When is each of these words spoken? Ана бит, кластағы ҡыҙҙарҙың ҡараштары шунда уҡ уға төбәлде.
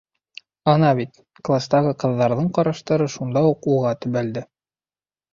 Ана 0.71 0.87
бит, 0.99 1.19
кластағы 1.49 1.91
ҡыҙҙарҙың 2.03 2.47
ҡараштары 2.59 3.07
шунда 3.17 3.43
уҡ 3.51 3.69
уға 3.75 3.93
төбәлде. 4.07 4.43